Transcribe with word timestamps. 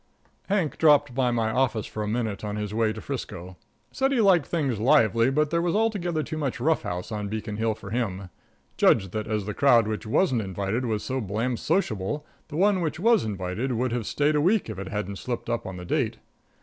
Hank 0.49 0.79
dropped 0.79 1.13
by 1.13 1.29
my 1.29 1.51
office 1.51 1.85
for 1.85 2.01
a 2.01 2.07
minute 2.07 2.43
on 2.43 2.55
his 2.55 2.73
way 2.73 2.91
to 2.91 2.99
'Frisco. 3.01 3.55
Said 3.91 4.11
he 4.11 4.19
liked 4.19 4.47
things 4.47 4.79
lively, 4.79 5.29
but 5.29 5.51
there 5.51 5.61
was 5.61 5.75
altogether 5.75 6.23
too 6.23 6.39
much 6.39 6.59
rough 6.59 6.81
house 6.81 7.11
on 7.11 7.27
Beacon 7.27 7.57
Hill 7.57 7.75
for 7.75 7.91
him. 7.91 8.29
Judged 8.77 9.11
that 9.11 9.27
as 9.27 9.45
the 9.45 9.53
crowd 9.53 9.87
which 9.87 10.07
wasn't 10.07 10.41
invited 10.41 10.85
was 10.85 11.03
so 11.03 11.21
blamed 11.21 11.59
sociable, 11.59 12.25
the 12.47 12.57
one 12.57 12.81
which 12.81 12.99
was 12.99 13.23
invited 13.23 13.73
would 13.73 13.91
have 13.91 14.07
stayed 14.07 14.33
a 14.35 14.41
week 14.41 14.71
if 14.71 14.79
it 14.79 14.87
hadn't 14.87 15.17
slipped 15.19 15.51
up 15.51 15.67
on 15.67 15.77
the 15.77 15.85
date. 15.85 16.17